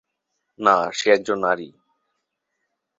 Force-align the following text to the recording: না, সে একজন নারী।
না, 0.59 0.75
সে 0.91 1.07
একজন 1.11 1.37
নারী। 1.39 1.69